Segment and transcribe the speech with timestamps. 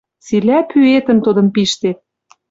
[0.25, 1.97] Цилӓ пӱэтӹм тодын пиштет».